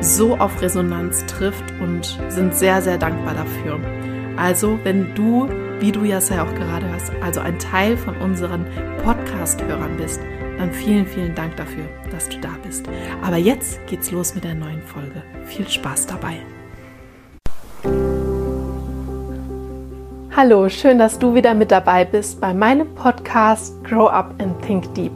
so 0.00 0.36
auf 0.36 0.60
Resonanz 0.60 1.24
trifft 1.26 1.64
und 1.80 2.18
sind 2.28 2.54
sehr, 2.54 2.82
sehr 2.82 2.98
dankbar 2.98 3.34
dafür. 3.34 3.80
Also, 4.36 4.78
wenn 4.84 5.14
du, 5.14 5.48
wie 5.80 5.92
du 5.92 6.04
ja 6.04 6.18
auch 6.18 6.54
gerade 6.54 6.88
hörst, 6.90 7.12
also 7.22 7.40
ein 7.40 7.58
Teil 7.58 7.96
von 7.96 8.16
unseren 8.18 8.66
Podcast-Hörern 9.02 9.96
bist, 9.96 10.20
dann 10.58 10.72
vielen, 10.72 11.06
vielen 11.06 11.34
Dank 11.34 11.56
dafür, 11.56 11.84
dass 12.10 12.28
du 12.28 12.38
da 12.38 12.50
bist. 12.62 12.86
Aber 13.22 13.36
jetzt 13.36 13.84
geht's 13.86 14.10
los 14.10 14.34
mit 14.34 14.44
der 14.44 14.54
neuen 14.54 14.82
Folge. 14.82 15.22
Viel 15.44 15.68
Spaß 15.68 16.06
dabei. 16.06 16.36
Hallo, 20.34 20.68
schön, 20.68 20.98
dass 20.98 21.18
du 21.18 21.34
wieder 21.34 21.54
mit 21.54 21.70
dabei 21.70 22.04
bist 22.04 22.40
bei 22.42 22.52
meinem 22.52 22.94
Podcast 22.94 23.82
Grow 23.84 24.10
Up 24.10 24.34
and 24.38 24.60
Think 24.62 24.94
Deep. 24.94 25.12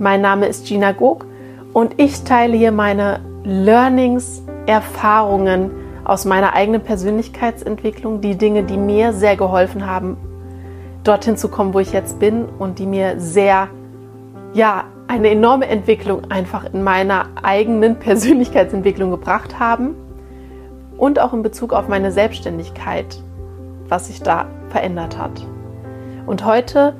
Mein 0.00 0.20
Name 0.20 0.46
ist 0.46 0.66
Gina 0.66 0.90
Gog 0.90 1.24
und 1.72 1.94
ich 2.00 2.24
teile 2.24 2.56
hier 2.56 2.72
meine 2.72 3.20
Learnings, 3.48 4.42
Erfahrungen 4.66 5.70
aus 6.02 6.24
meiner 6.24 6.54
eigenen 6.54 6.80
Persönlichkeitsentwicklung, 6.80 8.20
die 8.20 8.36
Dinge, 8.36 8.64
die 8.64 8.76
mir 8.76 9.12
sehr 9.12 9.36
geholfen 9.36 9.86
haben, 9.86 10.16
dorthin 11.04 11.36
zu 11.36 11.48
kommen, 11.48 11.72
wo 11.72 11.78
ich 11.78 11.92
jetzt 11.92 12.18
bin 12.18 12.46
und 12.58 12.80
die 12.80 12.86
mir 12.86 13.20
sehr, 13.20 13.68
ja, 14.52 14.86
eine 15.06 15.30
enorme 15.30 15.68
Entwicklung 15.68 16.28
einfach 16.28 16.64
in 16.74 16.82
meiner 16.82 17.28
eigenen 17.40 17.96
Persönlichkeitsentwicklung 18.00 19.12
gebracht 19.12 19.60
haben 19.60 19.94
und 20.96 21.20
auch 21.20 21.32
in 21.32 21.44
Bezug 21.44 21.72
auf 21.72 21.86
meine 21.86 22.10
Selbstständigkeit, 22.10 23.22
was 23.88 24.08
sich 24.08 24.24
da 24.24 24.46
verändert 24.70 25.18
hat. 25.18 25.46
Und 26.26 26.44
heute 26.44 26.96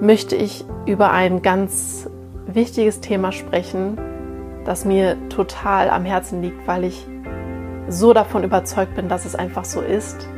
möchte 0.00 0.34
ich 0.34 0.64
über 0.86 1.10
ein 1.10 1.42
ganz 1.42 2.08
wichtiges 2.46 3.02
Thema 3.02 3.32
sprechen, 3.32 3.98
das 4.64 4.84
mir 4.84 5.16
total 5.28 5.90
am 5.90 6.04
Herzen 6.04 6.42
liegt, 6.42 6.66
weil 6.66 6.84
ich 6.84 7.06
so 7.88 8.12
davon 8.12 8.44
überzeugt 8.44 8.94
bin, 8.94 9.08
dass 9.08 9.24
es 9.24 9.34
einfach 9.34 9.64
so 9.64 9.80
ist, 9.80 10.28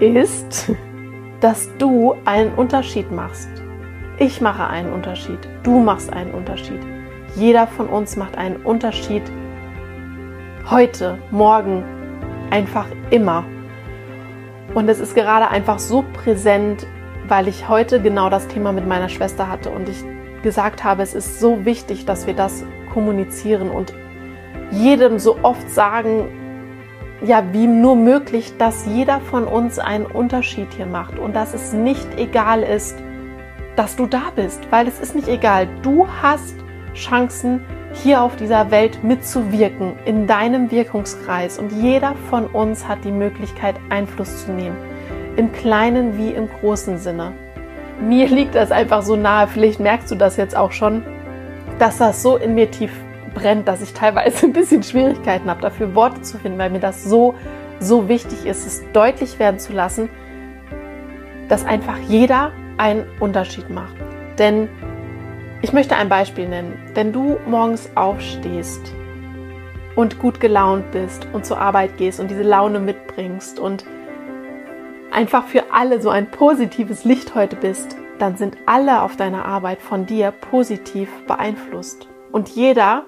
ist, 0.00 0.72
dass 1.40 1.68
du 1.78 2.14
einen 2.24 2.52
Unterschied 2.54 3.10
machst. 3.10 3.48
Ich 4.18 4.40
mache 4.40 4.66
einen 4.66 4.92
Unterschied, 4.92 5.38
du 5.62 5.80
machst 5.80 6.12
einen 6.12 6.32
Unterschied. 6.32 6.80
Jeder 7.34 7.66
von 7.66 7.88
uns 7.88 8.16
macht 8.16 8.38
einen 8.38 8.56
Unterschied 8.56 9.22
heute, 10.70 11.18
morgen, 11.30 11.84
einfach 12.50 12.86
immer. 13.10 13.44
Und 14.74 14.88
es 14.88 14.98
ist 14.98 15.14
gerade 15.14 15.48
einfach 15.48 15.78
so 15.78 16.04
präsent, 16.24 16.86
weil 17.28 17.48
ich 17.48 17.68
heute 17.68 18.00
genau 18.00 18.30
das 18.30 18.48
Thema 18.48 18.72
mit 18.72 18.86
meiner 18.86 19.08
Schwester 19.08 19.48
hatte 19.48 19.70
und 19.70 19.88
ich 19.88 20.04
gesagt 20.42 20.84
habe, 20.84 21.02
es 21.02 21.14
ist 21.14 21.40
so 21.40 21.64
wichtig, 21.64 22.04
dass 22.04 22.26
wir 22.26 22.34
das 22.34 22.64
kommunizieren 22.96 23.68
und 23.68 23.92
jedem 24.70 25.18
so 25.18 25.36
oft 25.42 25.70
sagen, 25.70 26.28
ja, 27.22 27.44
wie 27.52 27.66
nur 27.66 27.94
möglich, 27.94 28.54
dass 28.56 28.86
jeder 28.86 29.20
von 29.20 29.44
uns 29.44 29.78
einen 29.78 30.06
Unterschied 30.06 30.68
hier 30.74 30.86
macht 30.86 31.18
und 31.18 31.36
dass 31.36 31.52
es 31.52 31.74
nicht 31.74 32.08
egal 32.16 32.62
ist, 32.62 32.96
dass 33.76 33.96
du 33.96 34.06
da 34.06 34.32
bist, 34.34 34.62
weil 34.70 34.88
es 34.88 34.98
ist 34.98 35.14
nicht 35.14 35.28
egal. 35.28 35.68
Du 35.82 36.08
hast 36.22 36.54
Chancen, 36.94 37.60
hier 37.92 38.22
auf 38.22 38.34
dieser 38.36 38.70
Welt 38.70 39.04
mitzuwirken, 39.04 39.92
in 40.06 40.26
deinem 40.26 40.70
Wirkungskreis 40.70 41.58
und 41.58 41.72
jeder 41.72 42.14
von 42.30 42.46
uns 42.46 42.88
hat 42.88 43.04
die 43.04 43.12
Möglichkeit, 43.12 43.74
Einfluss 43.90 44.46
zu 44.46 44.52
nehmen, 44.52 44.76
im 45.36 45.52
kleinen 45.52 46.16
wie 46.16 46.30
im 46.30 46.48
großen 46.48 46.96
Sinne. 46.96 47.32
Mir 48.00 48.28
liegt 48.28 48.54
das 48.54 48.72
einfach 48.72 49.02
so 49.02 49.16
nahe, 49.16 49.48
vielleicht 49.48 49.80
merkst 49.80 50.10
du 50.10 50.14
das 50.14 50.38
jetzt 50.38 50.56
auch 50.56 50.72
schon, 50.72 51.02
dass 51.78 51.98
das 51.98 52.22
so 52.22 52.36
in 52.36 52.54
mir 52.54 52.70
tief 52.70 52.92
brennt, 53.34 53.68
dass 53.68 53.82
ich 53.82 53.92
teilweise 53.92 54.46
ein 54.46 54.52
bisschen 54.52 54.82
Schwierigkeiten 54.82 55.48
habe, 55.50 55.60
dafür 55.60 55.94
Worte 55.94 56.22
zu 56.22 56.38
finden, 56.38 56.58
weil 56.58 56.70
mir 56.70 56.80
das 56.80 57.04
so, 57.04 57.34
so 57.80 58.08
wichtig 58.08 58.46
ist, 58.46 58.66
es 58.66 58.82
deutlich 58.92 59.38
werden 59.38 59.58
zu 59.58 59.72
lassen, 59.72 60.08
dass 61.48 61.64
einfach 61.64 61.98
jeder 62.08 62.52
einen 62.78 63.04
Unterschied 63.20 63.70
macht. 63.70 63.94
Denn 64.38 64.68
ich 65.62 65.72
möchte 65.72 65.96
ein 65.96 66.08
Beispiel 66.08 66.48
nennen. 66.48 66.78
Wenn 66.94 67.12
du 67.12 67.38
morgens 67.46 67.90
aufstehst 67.94 68.92
und 69.94 70.18
gut 70.18 70.40
gelaunt 70.40 70.90
bist 70.90 71.26
und 71.32 71.46
zur 71.46 71.58
Arbeit 71.58 71.96
gehst 71.96 72.20
und 72.20 72.30
diese 72.30 72.42
Laune 72.42 72.78
mitbringst 72.78 73.58
und 73.58 73.84
einfach 75.10 75.46
für 75.46 75.64
alle 75.72 76.00
so 76.00 76.10
ein 76.10 76.30
positives 76.30 77.04
Licht 77.04 77.34
heute 77.34 77.56
bist, 77.56 77.96
dann 78.18 78.36
sind 78.36 78.56
alle 78.66 79.02
auf 79.02 79.16
deiner 79.16 79.44
Arbeit 79.44 79.80
von 79.80 80.06
dir 80.06 80.30
positiv 80.30 81.08
beeinflusst. 81.26 82.08
Und 82.32 82.48
jeder 82.48 83.04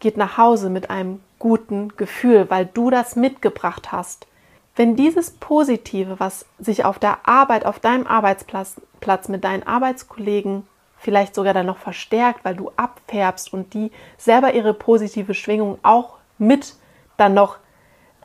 geht 0.00 0.16
nach 0.16 0.38
Hause 0.38 0.70
mit 0.70 0.90
einem 0.90 1.20
guten 1.38 1.96
Gefühl, 1.96 2.48
weil 2.48 2.66
du 2.66 2.90
das 2.90 3.16
mitgebracht 3.16 3.92
hast. 3.92 4.26
Wenn 4.74 4.96
dieses 4.96 5.32
Positive, 5.32 6.18
was 6.18 6.46
sich 6.58 6.84
auf 6.84 6.98
der 6.98 7.28
Arbeit, 7.28 7.66
auf 7.66 7.78
deinem 7.78 8.06
Arbeitsplatz 8.06 8.80
Platz 9.00 9.28
mit 9.28 9.44
deinen 9.44 9.64
Arbeitskollegen 9.64 10.66
vielleicht 10.96 11.34
sogar 11.34 11.52
dann 11.52 11.66
noch 11.66 11.78
verstärkt, 11.78 12.44
weil 12.44 12.54
du 12.54 12.70
abfärbst 12.76 13.52
und 13.52 13.74
die 13.74 13.90
selber 14.16 14.54
ihre 14.54 14.72
positive 14.72 15.34
Schwingung 15.34 15.78
auch 15.82 16.14
mit 16.38 16.76
dann 17.16 17.34
noch 17.34 17.58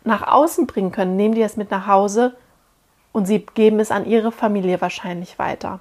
nach 0.03 0.25
außen 0.27 0.67
bringen 0.67 0.91
können, 0.91 1.15
nehmen 1.15 1.33
die 1.35 1.41
es 1.41 1.57
mit 1.57 1.71
nach 1.71 1.87
Hause 1.87 2.37
und 3.11 3.25
sie 3.25 3.45
geben 3.55 3.79
es 3.79 3.91
an 3.91 4.05
ihre 4.05 4.31
Familie 4.31 4.79
wahrscheinlich 4.79 5.39
weiter. 5.39 5.79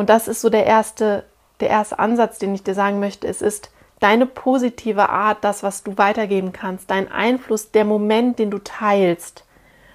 Und 0.00 0.08
das 0.08 0.28
ist 0.28 0.40
so 0.40 0.48
der 0.48 0.64
erste, 0.64 1.24
der 1.60 1.68
erste 1.68 1.98
Ansatz, 1.98 2.38
den 2.38 2.54
ich 2.54 2.62
dir 2.62 2.72
sagen 2.72 3.00
möchte. 3.00 3.28
Es 3.28 3.42
ist, 3.42 3.70
deine 3.98 4.24
positive 4.24 5.10
Art, 5.10 5.44
das, 5.44 5.62
was 5.62 5.82
du 5.82 5.98
weitergeben 5.98 6.54
kannst, 6.54 6.90
dein 6.90 7.12
Einfluss, 7.12 7.70
der 7.70 7.84
Moment, 7.84 8.38
den 8.38 8.50
du 8.50 8.60
teilst, 8.60 9.44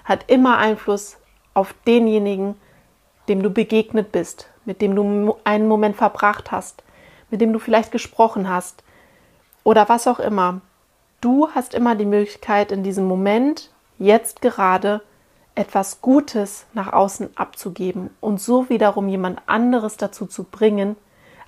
hat 0.04 0.26
immer 0.28 0.60
Einfluss 0.60 1.18
auf 1.56 1.74
denjenigen, 1.88 2.54
dem 3.30 3.42
du 3.42 3.50
begegnet 3.50 4.12
bist, 4.12 4.48
mit 4.66 4.80
dem 4.80 4.96
du 4.96 5.38
einen 5.44 5.68
Moment 5.68 5.96
verbracht 5.96 6.52
hast, 6.52 6.84
mit 7.32 7.42
dem 7.42 7.52
du 7.52 7.58
vielleicht 7.58 7.92
gesprochen 7.92 8.48
hast 8.48 8.84
oder 9.64 9.90
was 9.90 10.06
auch 10.06 10.20
immer. 10.20 10.62
Du 11.20 11.50
hast 11.56 11.74
immer 11.74 11.96
die 11.96 12.06
Möglichkeit, 12.06 12.72
in 12.72 12.84
diesem 12.84 13.06
Moment, 13.06 13.72
jetzt 13.98 14.44
gerade, 14.44 15.02
etwas 15.56 16.02
Gutes 16.02 16.66
nach 16.74 16.92
außen 16.92 17.30
abzugeben 17.36 18.10
und 18.20 18.42
so 18.42 18.70
wiederum 18.70 19.08
jemand 19.08 19.42
anderes 19.48 19.98
dazu 19.98 20.26
zu 20.26 20.44
bringen, 20.44 20.98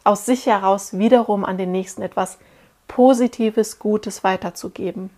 aus 0.03 0.25
sich 0.25 0.45
heraus 0.45 0.97
wiederum 0.97 1.43
an 1.43 1.57
den 1.57 1.71
nächsten 1.71 2.01
etwas 2.01 2.37
Positives, 2.87 3.79
Gutes 3.79 4.23
weiterzugeben. 4.23 5.09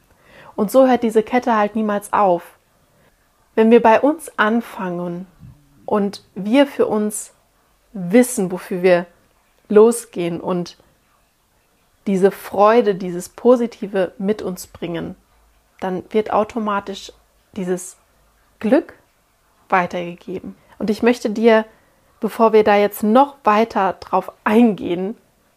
Und 0.56 0.72
so 0.72 0.88
hört 0.88 1.04
diese 1.04 1.22
Kette 1.22 1.56
halt 1.56 1.76
niemals 1.76 2.12
auf. 2.12 2.44
Wenn 3.54 3.70
wir 3.70 3.82
bei 3.82 4.02
uns 4.02 4.32
anfangen 4.38 5.28
und 5.86 6.24
wir 6.34 6.66
für 6.66 6.88
uns 6.88 7.32
wissen, 7.94 8.52
wofür 8.52 8.82
wir 8.82 9.06
losgehen 9.70 10.42
und 10.42 10.78
diese 12.08 12.32
Freude, 12.32 12.96
dieses 12.96 13.30
Positive 13.30 14.14
mit 14.18 14.42
uns 14.42 14.66
bringen, 14.66 15.16
dann 15.80 16.04
wird 16.10 16.34
automatisch 16.34 17.14
dieses 17.54 17.99
Glück 18.60 18.94
weitergegeben. 19.70 20.56
Und 20.78 20.90
ich 20.90 21.04
möchte 21.04 21.30
dir 21.30 21.66
Bevor 22.20 22.52
wir 22.52 22.64
da 22.64 22.76
jetzt 22.76 23.02
noch 23.02 23.38
weiter 23.44 23.94
drauf 24.00 24.32
eingehen, 24.44 25.16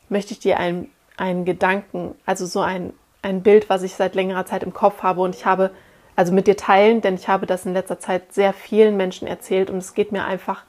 möchte 0.08 0.32
ich 0.32 0.38
dir 0.38 0.58
einen, 0.58 0.90
einen 1.16 1.44
Gedanken, 1.44 2.14
also 2.24 2.46
so 2.46 2.60
ein, 2.60 2.92
ein 3.20 3.42
Bild, 3.42 3.68
was 3.68 3.82
ich 3.82 3.94
seit 3.94 4.14
längerer 4.14 4.46
Zeit 4.46 4.62
im 4.62 4.72
Kopf 4.72 5.02
habe 5.02 5.22
und 5.22 5.34
ich 5.34 5.44
habe 5.44 5.70
also 6.14 6.32
mit 6.32 6.46
dir 6.46 6.56
teilen, 6.56 7.00
denn 7.00 7.14
ich 7.14 7.28
habe 7.28 7.46
das 7.46 7.66
in 7.66 7.72
letzter 7.72 7.98
Zeit 7.98 8.32
sehr 8.32 8.52
vielen 8.52 8.96
Menschen 8.96 9.26
erzählt 9.26 9.70
und 9.70 9.78
es 9.78 9.94
geht 9.94 10.12
mir 10.12 10.24
einfach 10.24 10.62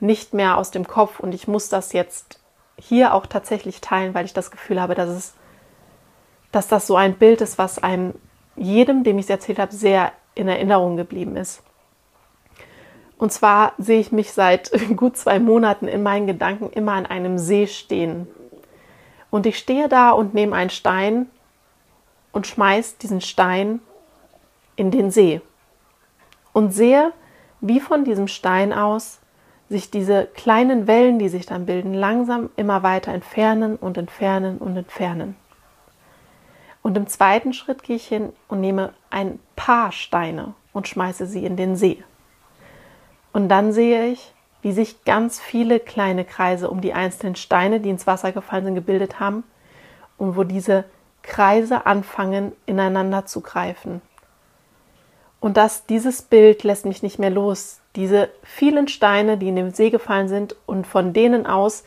nicht 0.00 0.32
mehr 0.32 0.56
aus 0.56 0.70
dem 0.70 0.86
Kopf 0.86 1.20
und 1.20 1.34
ich 1.34 1.48
muss 1.48 1.68
das 1.68 1.92
jetzt 1.92 2.40
hier 2.78 3.12
auch 3.12 3.26
tatsächlich 3.26 3.80
teilen, 3.80 4.14
weil 4.14 4.24
ich 4.24 4.32
das 4.32 4.50
Gefühl 4.50 4.80
habe, 4.80 4.94
dass 4.94 5.10
es, 5.10 5.34
dass 6.52 6.68
das 6.68 6.86
so 6.86 6.96
ein 6.96 7.14
Bild 7.14 7.40
ist, 7.40 7.58
was 7.58 7.82
einem 7.82 8.14
jedem, 8.54 9.04
dem 9.04 9.18
ich 9.18 9.24
es 9.24 9.30
erzählt 9.30 9.58
habe, 9.58 9.74
sehr 9.74 10.12
in 10.34 10.48
Erinnerung 10.48 10.96
geblieben 10.96 11.36
ist. 11.36 11.62
Und 13.18 13.32
zwar 13.32 13.72
sehe 13.78 14.00
ich 14.00 14.12
mich 14.12 14.32
seit 14.32 14.70
gut 14.96 15.16
zwei 15.16 15.38
Monaten 15.38 15.88
in 15.88 16.02
meinen 16.02 16.26
Gedanken 16.26 16.70
immer 16.70 16.92
an 16.92 17.06
einem 17.06 17.38
See 17.38 17.66
stehen. 17.66 18.26
Und 19.30 19.46
ich 19.46 19.58
stehe 19.58 19.88
da 19.88 20.10
und 20.10 20.34
nehme 20.34 20.54
einen 20.54 20.70
Stein 20.70 21.28
und 22.32 22.46
schmeiß 22.46 22.98
diesen 22.98 23.20
Stein 23.20 23.80
in 24.76 24.90
den 24.90 25.10
See. 25.10 25.40
Und 26.52 26.72
sehe, 26.72 27.12
wie 27.60 27.80
von 27.80 28.04
diesem 28.04 28.28
Stein 28.28 28.72
aus 28.72 29.20
sich 29.68 29.90
diese 29.90 30.26
kleinen 30.26 30.86
Wellen, 30.86 31.18
die 31.18 31.28
sich 31.28 31.46
dann 31.46 31.66
bilden, 31.66 31.92
langsam 31.92 32.50
immer 32.56 32.82
weiter 32.82 33.12
entfernen 33.12 33.76
und 33.76 33.98
entfernen 33.98 34.58
und 34.58 34.76
entfernen. 34.76 35.36
Und 36.82 36.96
im 36.96 37.08
zweiten 37.08 37.52
Schritt 37.52 37.82
gehe 37.82 37.96
ich 37.96 38.06
hin 38.06 38.32
und 38.46 38.60
nehme 38.60 38.92
ein 39.10 39.40
paar 39.56 39.90
Steine 39.90 40.54
und 40.72 40.86
schmeiße 40.86 41.26
sie 41.26 41.44
in 41.44 41.56
den 41.56 41.74
See. 41.74 42.04
Und 43.36 43.50
dann 43.50 43.70
sehe 43.70 44.06
ich, 44.06 44.32
wie 44.62 44.72
sich 44.72 45.04
ganz 45.04 45.40
viele 45.40 45.78
kleine 45.78 46.24
Kreise 46.24 46.70
um 46.70 46.80
die 46.80 46.94
einzelnen 46.94 47.36
Steine, 47.36 47.80
die 47.80 47.90
ins 47.90 48.06
Wasser 48.06 48.32
gefallen 48.32 48.64
sind, 48.64 48.76
gebildet 48.76 49.20
haben 49.20 49.44
und 50.16 50.38
wo 50.38 50.42
diese 50.42 50.84
Kreise 51.22 51.84
anfangen, 51.84 52.52
ineinander 52.64 53.26
zu 53.26 53.42
greifen. 53.42 54.00
Und 55.38 55.58
das, 55.58 55.84
dieses 55.84 56.22
Bild 56.22 56.64
lässt 56.64 56.86
mich 56.86 57.02
nicht 57.02 57.18
mehr 57.18 57.28
los. 57.28 57.80
Diese 57.94 58.30
vielen 58.42 58.88
Steine, 58.88 59.36
die 59.36 59.48
in 59.48 59.56
den 59.56 59.74
See 59.74 59.90
gefallen 59.90 60.28
sind 60.28 60.56
und 60.64 60.86
von 60.86 61.12
denen 61.12 61.44
aus 61.44 61.84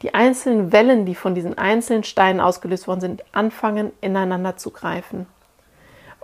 die 0.00 0.14
einzelnen 0.14 0.72
Wellen, 0.72 1.04
die 1.04 1.14
von 1.14 1.34
diesen 1.34 1.58
einzelnen 1.58 2.04
Steinen 2.04 2.40
ausgelöst 2.40 2.88
worden 2.88 3.00
sind, 3.00 3.24
anfangen, 3.32 3.92
ineinander 4.00 4.56
zu 4.56 4.70
greifen. 4.70 5.26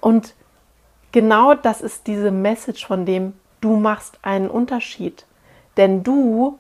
Und 0.01 0.33
genau 1.13 1.53
das 1.53 1.83
ist 1.83 2.07
diese 2.07 2.31
Message 2.31 2.87
von 2.87 3.05
dem, 3.05 3.35
du 3.63 3.77
machst 3.77 4.19
einen 4.21 4.51
Unterschied. 4.51 5.25
Denn 5.79 6.03
du 6.03 6.59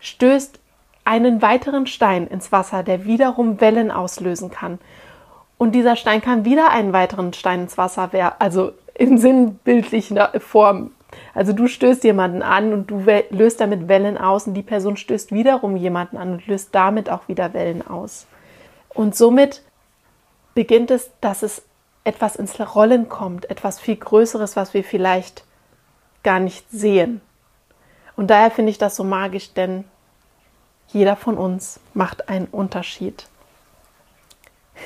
stößt 0.00 0.58
einen 1.04 1.42
weiteren 1.42 1.86
Stein 1.86 2.26
ins 2.26 2.52
Wasser, 2.52 2.82
der 2.82 3.04
wiederum 3.04 3.60
Wellen 3.60 3.90
auslösen 3.90 4.50
kann. 4.50 4.78
Und 5.58 5.72
dieser 5.72 5.96
Stein 5.96 6.22
kann 6.22 6.44
wieder 6.44 6.70
einen 6.70 6.92
weiteren 6.92 7.32
Stein 7.32 7.62
ins 7.62 7.76
Wasser 7.76 8.12
werfen, 8.12 8.36
also 8.38 8.72
in 8.94 9.18
sinnbildlicher 9.18 10.32
Form. 10.40 10.92
Also 11.34 11.52
du 11.52 11.66
stößt 11.66 12.04
jemanden 12.04 12.42
an 12.42 12.72
und 12.72 12.90
du 12.90 13.02
löst 13.30 13.60
damit 13.60 13.88
Wellen 13.88 14.18
aus 14.18 14.46
und 14.46 14.54
die 14.54 14.62
Person 14.62 14.96
stößt 14.96 15.32
wiederum 15.32 15.76
jemanden 15.76 16.16
an 16.16 16.32
und 16.32 16.46
löst 16.46 16.74
damit 16.74 17.10
auch 17.10 17.26
wieder 17.28 17.54
Wellen 17.54 17.86
aus. 17.86 18.26
Und 18.90 19.16
somit 19.16 19.62
beginnt 20.54 20.90
es, 20.90 21.10
dass 21.20 21.42
es 21.42 21.62
etwas 22.04 22.36
ins 22.36 22.58
Rollen 22.74 23.08
kommt, 23.08 23.50
etwas 23.50 23.80
viel 23.80 23.96
Größeres, 23.96 24.56
was 24.56 24.74
wir 24.74 24.84
vielleicht 24.84 25.44
gar 26.22 26.40
nicht 26.40 26.70
sehen. 26.70 27.20
Und 28.16 28.28
daher 28.28 28.50
finde 28.50 28.70
ich 28.70 28.78
das 28.78 28.96
so 28.96 29.04
magisch, 29.04 29.52
denn 29.52 29.84
jeder 30.88 31.16
von 31.16 31.36
uns 31.36 31.80
macht 31.94 32.28
einen 32.28 32.46
Unterschied. 32.46 33.26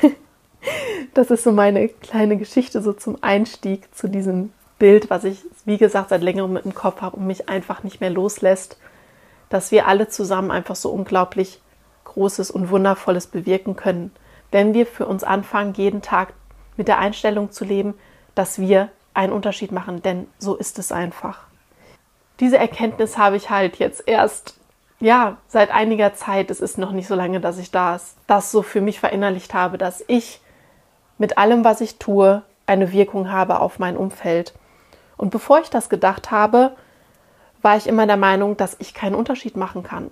das 1.14 1.30
ist 1.30 1.44
so 1.44 1.52
meine 1.52 1.88
kleine 1.88 2.36
Geschichte 2.36 2.82
so 2.82 2.92
zum 2.92 3.18
Einstieg 3.22 3.94
zu 3.94 4.08
diesem 4.08 4.52
Bild, 4.78 5.10
was 5.10 5.24
ich, 5.24 5.42
wie 5.64 5.78
gesagt, 5.78 6.08
seit 6.08 6.22
längerem 6.22 6.52
mit 6.52 6.64
im 6.64 6.74
Kopf 6.74 7.00
habe 7.00 7.16
und 7.16 7.26
mich 7.26 7.48
einfach 7.48 7.84
nicht 7.84 8.00
mehr 8.00 8.10
loslässt, 8.10 8.76
dass 9.48 9.70
wir 9.70 9.86
alle 9.86 10.08
zusammen 10.08 10.50
einfach 10.50 10.76
so 10.76 10.90
unglaublich 10.90 11.60
Großes 12.04 12.50
und 12.50 12.70
Wundervolles 12.70 13.28
bewirken 13.28 13.76
können, 13.76 14.10
wenn 14.50 14.74
wir 14.74 14.86
für 14.86 15.06
uns 15.06 15.24
anfangen, 15.24 15.74
jeden 15.74 16.02
Tag 16.02 16.34
mit 16.76 16.88
der 16.88 16.98
Einstellung 16.98 17.52
zu 17.52 17.64
leben, 17.64 17.94
dass 18.34 18.58
wir 18.58 18.90
einen 19.14 19.32
Unterschied 19.32 19.72
machen, 19.72 20.02
denn 20.02 20.26
so 20.38 20.54
ist 20.54 20.78
es 20.78 20.92
einfach. 20.92 21.40
Diese 22.40 22.58
Erkenntnis 22.58 23.18
habe 23.18 23.36
ich 23.36 23.50
halt 23.50 23.76
jetzt 23.76 24.06
erst, 24.06 24.58
ja, 25.00 25.36
seit 25.48 25.70
einiger 25.70 26.14
Zeit, 26.14 26.50
es 26.50 26.60
ist 26.60 26.78
noch 26.78 26.92
nicht 26.92 27.06
so 27.06 27.14
lange, 27.14 27.40
dass 27.40 27.58
ich 27.58 27.70
das, 27.70 28.16
das 28.26 28.50
so 28.50 28.62
für 28.62 28.80
mich 28.80 29.00
verinnerlicht 29.00 29.54
habe, 29.54 29.78
dass 29.78 30.02
ich 30.06 30.40
mit 31.18 31.38
allem, 31.38 31.64
was 31.64 31.80
ich 31.80 31.98
tue, 31.98 32.42
eine 32.66 32.92
Wirkung 32.92 33.30
habe 33.30 33.60
auf 33.60 33.78
mein 33.78 33.96
Umfeld. 33.96 34.54
Und 35.16 35.30
bevor 35.30 35.60
ich 35.60 35.70
das 35.70 35.88
gedacht 35.88 36.30
habe, 36.30 36.74
war 37.60 37.76
ich 37.76 37.86
immer 37.86 38.06
der 38.06 38.16
Meinung, 38.16 38.56
dass 38.56 38.76
ich 38.80 38.94
keinen 38.94 39.14
Unterschied 39.14 39.56
machen 39.56 39.82
kann. 39.82 40.10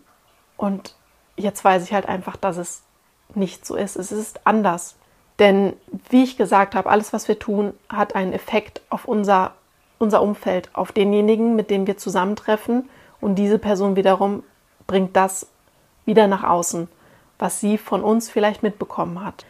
Und 0.57 0.95
jetzt 1.37 1.65
weiß 1.65 1.83
ich 1.85 1.93
halt 1.93 2.07
einfach, 2.07 2.37
dass 2.37 2.57
es 2.57 2.83
nicht 3.35 3.67
so 3.67 3.77
ist. 3.77 3.97
Es 3.97 4.13
ist 4.13 4.47
anders. 4.47 4.97
Denn 5.41 5.73
wie 6.11 6.23
ich 6.23 6.37
gesagt 6.37 6.75
habe, 6.75 6.89
alles, 6.89 7.13
was 7.13 7.27
wir 7.27 7.39
tun, 7.39 7.73
hat 7.89 8.15
einen 8.15 8.33
Effekt 8.33 8.83
auf 8.91 9.07
unser, 9.07 9.55
unser 9.99 10.23
Umfeld, 10.23 10.69
auf 10.75 10.93
denjenigen, 10.93 11.57
mit 11.57 11.71
dem 11.71 11.87
wir 11.87 11.97
zusammentreffen. 11.97 12.89
Und 13.21 13.37
diese 13.37 13.59
Person 13.59 13.97
wiederum 13.97 14.45
bringt 14.87 15.17
das 15.17 15.49
wieder 16.05 16.27
nach 16.27 16.45
außen, 16.45 16.89
was 17.39 17.59
sie 17.59 17.79
von 17.79 18.05
uns 18.05 18.31
vielleicht 18.31 18.63
mitbekommen 18.63 19.25
hat. 19.25 19.47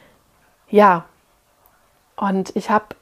Ja, 0.69 1.05
und 2.17 2.55
ich 2.55 2.71
habe 2.71 2.95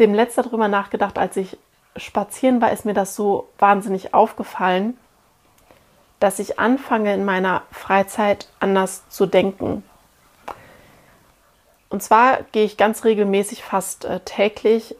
dem 0.00 0.12
letzter 0.12 0.42
darüber 0.42 0.66
nachgedacht, 0.66 1.18
als 1.18 1.36
ich 1.36 1.56
spazieren 1.96 2.60
war, 2.60 2.72
ist 2.72 2.84
mir 2.84 2.94
das 2.94 3.14
so 3.14 3.48
wahnsinnig 3.58 4.14
aufgefallen, 4.14 4.98
dass 6.18 6.38
ich 6.38 6.58
anfange 6.58 7.14
in 7.14 7.24
meiner 7.24 7.62
Freizeit 7.70 8.48
anders 8.58 9.08
zu 9.08 9.26
denken. 9.26 9.84
Und 11.88 12.02
zwar 12.02 12.42
gehe 12.52 12.64
ich 12.64 12.76
ganz 12.76 13.04
regelmäßig, 13.04 13.62
fast 13.62 14.04
äh, 14.04 14.20
täglich 14.20 14.96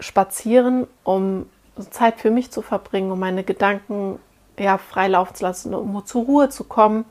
spazieren, 0.00 0.86
um 1.02 1.46
Zeit 1.90 2.20
für 2.20 2.30
mich 2.30 2.50
zu 2.50 2.62
verbringen, 2.62 3.10
um 3.10 3.18
meine 3.18 3.42
Gedanken 3.42 4.18
ja, 4.58 4.78
frei 4.78 5.08
laufen 5.08 5.34
zu 5.34 5.44
lassen, 5.44 5.74
um 5.74 6.04
zur 6.06 6.24
Ruhe 6.24 6.48
zu 6.48 6.64
kommen. 6.64 7.04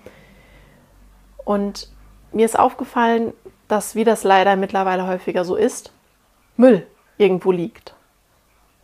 Und 1.43 1.89
mir 2.31 2.45
ist 2.45 2.57
aufgefallen, 2.57 3.33
dass, 3.67 3.95
wie 3.95 4.03
das 4.03 4.23
leider 4.23 4.55
mittlerweile 4.55 5.07
häufiger 5.07 5.43
so 5.43 5.55
ist, 5.55 5.91
Müll 6.55 6.87
irgendwo 7.17 7.51
liegt. 7.51 7.95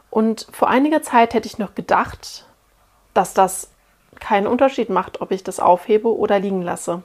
Und 0.09 0.47
vor 0.51 0.69
einiger 0.69 1.01
Zeit 1.01 1.33
hätte 1.33 1.47
ich 1.47 1.59
noch 1.59 1.75
gedacht, 1.75 2.45
dass 3.13 3.33
das 3.33 3.69
keinen 4.19 4.47
Unterschied 4.47 4.89
macht, 4.89 5.21
ob 5.21 5.31
ich 5.31 5.43
das 5.43 5.59
aufhebe 5.59 6.15
oder 6.15 6.39
liegen 6.39 6.61
lasse. 6.61 7.03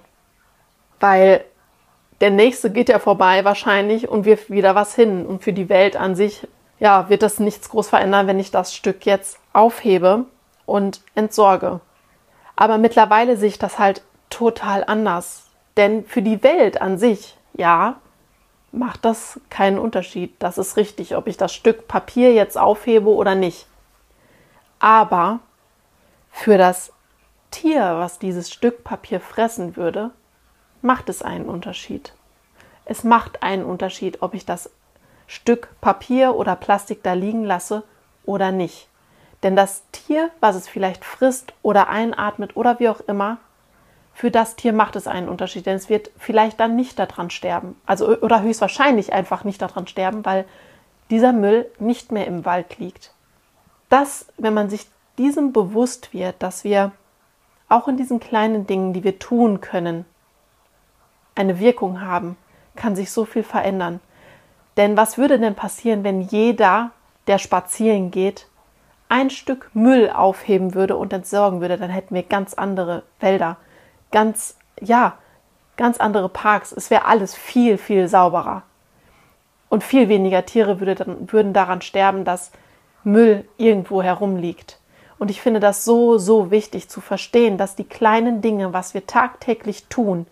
Weil 1.01 1.45
der 2.21 2.31
nächste 2.31 2.71
geht 2.71 2.89
ja 2.89 2.99
vorbei 2.99 3.45
wahrscheinlich 3.45 4.09
und 4.09 4.25
wirft 4.25 4.51
wieder 4.51 4.75
was 4.75 4.95
hin. 4.95 5.27
Und 5.27 5.43
für 5.43 5.53
die 5.53 5.69
Welt 5.69 5.97
an 5.97 6.15
sich, 6.15 6.47
ja, 6.79 7.09
wird 7.09 7.23
das 7.23 7.41
nichts 7.41 7.69
groß 7.69 7.89
verändern, 7.89 8.27
wenn 8.27 8.39
ich 8.39 8.51
das 8.51 8.75
Stück 8.75 9.07
jetzt 9.07 9.39
aufhebe 9.53 10.25
und 10.67 11.01
entsorge. 11.15 11.81
Aber 12.57 12.79
mittlerweile 12.79 13.37
sehe 13.37 13.49
ich 13.49 13.59
das 13.59 13.79
halt 13.79 14.03
total 14.31 14.85
anders. 14.85 15.45
Denn 15.77 16.05
für 16.05 16.23
die 16.23 16.43
Welt 16.43 16.81
an 16.81 16.99
sich, 16.99 17.37
ja, 17.53 17.97
macht 18.71 19.05
das 19.05 19.41
keinen 19.51 19.79
Unterschied. 19.79 20.35
Das 20.39 20.59
ist 20.59 20.77
richtig, 20.77 21.17
ob 21.17 21.27
ich 21.27 21.37
das 21.37 21.55
Stück 21.55 21.89
Papier 21.89 22.33
jetzt 22.33 22.59
aufhebe 22.59 23.09
oder 23.09 23.35
nicht. 23.35 23.67
Aber 24.79 25.41
für 26.31 26.59
das 26.59 26.93
Tier, 27.51 27.97
was 27.99 28.19
dieses 28.19 28.53
Stück 28.53 28.83
Papier 28.83 29.21
fressen 29.21 29.77
würde, 29.77 30.11
macht 30.85 31.09
es 31.09 31.23
einen 31.23 31.47
Unterschied. 31.47 32.13
Es 32.85 33.05
macht 33.05 33.43
einen 33.43 33.65
Unterschied, 33.65 34.23
ob 34.23 34.35
ich 34.35 34.45
das 34.45 34.71
Stück 35.27 35.69
Papier 35.81 36.35
oder 36.37 36.55
Plastik 36.55 37.03
da 37.03 37.15
liegen 37.15 37.45
lasse 37.45 37.83
oder 38.25 38.53
nicht. 38.53 38.89
Denn 39.43 39.57
das 39.57 39.83
Tier, 39.93 40.31
was 40.41 40.57
es 40.57 40.69
vielleicht 40.69 41.05
frisst 41.05 41.53
oder 41.63 41.89
einatmet 41.89 42.57
oder 42.57 42.79
wie 42.81 42.89
auch 42.89 43.01
immer, 43.01 43.39
für 44.13 44.31
das 44.31 44.55
Tier 44.55 44.73
macht 44.73 44.95
es 44.97 45.07
einen 45.07 45.29
Unterschied, 45.29 45.67
denn 45.67 45.77
es 45.77 45.89
wird 45.89 46.11
vielleicht 46.19 46.61
dann 46.61 46.77
nicht 46.77 46.99
daran 46.99 47.31
sterben. 47.31 47.77
Also 47.85 48.07
oder 48.21 48.43
höchstwahrscheinlich 48.43 49.13
einfach 49.13 49.45
nicht 49.45 49.61
daran 49.61 49.87
sterben, 49.87 50.25
weil 50.25 50.45
dieser 51.11 51.33
Müll 51.33 51.71
nicht 51.79 52.13
mehr 52.13 52.27
im 52.27 52.45
Wald 52.45 52.79
liegt. 52.79 53.13
Das, 53.89 54.27
wenn 54.39 54.55
man 54.55 54.71
sich 54.71 54.87
diesem 55.19 55.53
bewusst 55.53 56.13
wird, 56.13 56.37
dass 56.39 56.65
wir 56.65 56.93
auch 57.69 57.89
in 57.89 57.97
diesen 57.97 58.21
kleinen 58.21 58.67
Dingen, 58.67 58.93
die 58.93 59.05
wir 59.05 59.19
tun 59.19 59.61
können, 59.61 60.05
eine 61.35 61.59
Wirkung 61.59 62.01
haben, 62.01 62.37
kann 62.77 62.97
sich 62.97 63.11
so 63.11 63.25
viel 63.25 63.43
verändern. 63.43 64.01
Denn 64.77 64.97
was 64.97 65.19
würde 65.19 65.39
denn 65.39 65.55
passieren, 65.55 66.05
wenn 66.05 66.21
jeder, 66.21 66.91
der 67.27 67.39
spazieren 67.39 68.11
geht, 68.11 68.49
ein 69.09 69.31
Stück 69.31 69.71
Müll 69.75 70.11
aufheben 70.11 70.75
würde 70.75 70.97
und 70.97 71.13
entsorgen 71.13 71.61
würde? 71.61 71.79
Dann 71.79 71.91
hätten 71.91 72.15
wir 72.15 72.25
ganz 72.25 72.55
andere 72.55 73.03
Wälder, 73.21 73.57
ganz, 74.11 74.57
ja, 74.81 75.15
ganz 75.77 75.99
andere 75.99 76.29
Parks. 76.29 76.73
Es 76.73 76.91
wäre 76.91 77.05
alles 77.05 77.35
viel, 77.35 77.79
viel 77.79 78.09
sauberer. 78.09 78.63
Und 79.69 79.83
viel 79.83 80.09
weniger 80.09 80.47
Tiere 80.47 80.81
würde 80.81 80.95
dann, 80.95 81.33
würden 81.33 81.53
daran 81.53 81.83
sterben, 81.83 82.25
dass 82.25 82.53
Müll 83.03 83.45
irgendwo 83.57 84.03
herumliegt. 84.03 84.79
Und 85.19 85.31
ich 85.31 85.41
finde 85.41 85.61
das 85.61 85.85
so, 85.85 86.19
so 86.19 86.51
wichtig 86.51 86.89
zu 86.89 87.01
verstehen, 87.01 87.59
dass 87.59 87.77
die 87.77 87.85
kleinen 87.85 88.41
Dinge, 88.41 88.73
was 88.73 88.95
wir 88.95 89.07
tagtäglich 89.07 89.87
tun, 89.87 90.27